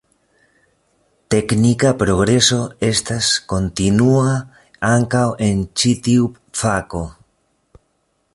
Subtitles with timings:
[1.33, 2.57] Teknika progreso
[2.87, 4.33] estas kontinua
[4.95, 6.29] ankaŭ en ĉi tiu
[6.63, 7.05] fako.